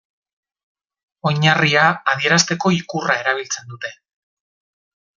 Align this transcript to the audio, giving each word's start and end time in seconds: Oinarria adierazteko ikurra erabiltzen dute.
Oinarria 1.31 1.85
adierazteko 2.15 2.75
ikurra 2.81 3.21
erabiltzen 3.23 3.71
dute. 3.75 3.97